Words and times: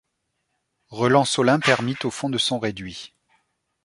Relance 0.89 1.37
Olympe 1.37 1.67
ermite 1.67 2.05
au 2.05 2.09
fond 2.09 2.27
de 2.31 2.39
son 2.39 2.57
réduit; 2.57 3.13